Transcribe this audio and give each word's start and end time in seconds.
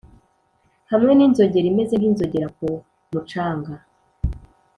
hamwe 0.91 1.11
n'inzogera 1.13 1.65
imeze 1.71 1.93
nk'inzogera 1.97 2.47
ku 2.57 2.67
mucanga; 3.11 3.73